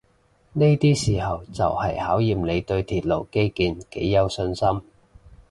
[0.53, 4.81] 呢啲時候就係考驗你對鐵路基建幾有信心